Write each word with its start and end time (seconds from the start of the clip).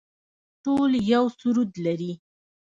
ټول 0.63 0.91
یو 1.13 1.23
سرود 1.37 1.71
لري 1.85 2.11